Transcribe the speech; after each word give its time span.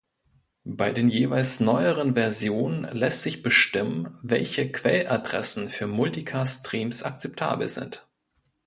Bei 0.65 0.91
den 0.91 1.09
jeweils 1.09 1.59
neueren 1.59 2.15
Versionen 2.15 2.85
lässt 2.85 3.21
sich 3.21 3.43
bestimmen, 3.43 4.17
welche 4.23 4.71
Quell-Adressen 4.71 5.67
für 5.69 5.85
Multicast-Streams 5.85 7.03
akzeptabel 7.03 7.69
sind. 7.69 8.07